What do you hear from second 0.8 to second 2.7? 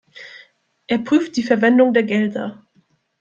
Er prüft die Verwendung der Gelder.